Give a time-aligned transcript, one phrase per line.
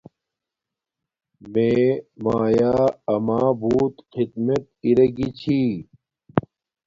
[1.51, 1.69] میے
[2.23, 2.73] مایا
[3.13, 5.59] اما بوت خدمت اِرے گی چھی